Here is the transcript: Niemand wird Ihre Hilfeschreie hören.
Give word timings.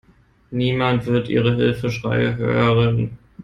Niemand 0.51 1.05
wird 1.05 1.29
Ihre 1.29 1.53
Hilfeschreie 1.57 2.35
hören. 2.35 3.19